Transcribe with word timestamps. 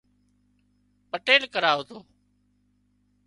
پٽيل 1.09 1.43
ڪرواتو 1.53 1.97